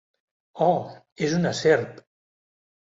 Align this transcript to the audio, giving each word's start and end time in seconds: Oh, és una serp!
Oh, 0.69 0.79
és 1.29 1.37
una 1.41 1.55
serp! 1.63 2.05